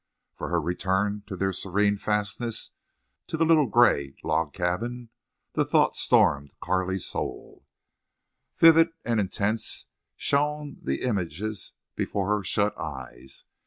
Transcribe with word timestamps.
For 0.33 0.49
her 0.49 0.59
return 0.59 1.21
to 1.27 1.35
their 1.35 1.53
serene 1.53 1.95
fastnesses—to 1.95 3.37
the 3.37 3.45
little 3.45 3.67
gray 3.67 4.15
log 4.23 4.51
cabin. 4.51 5.09
The 5.53 5.63
thought 5.63 5.95
stormed 5.95 6.55
Carley's 6.59 7.05
soul. 7.05 7.67
Vivid 8.57 8.93
and 9.05 9.19
intense 9.19 9.85
shone 10.15 10.77
the 10.81 11.03
images 11.03 11.73
before 11.95 12.35
her 12.35 12.43
shut 12.43 12.75
eyes. 12.79 13.45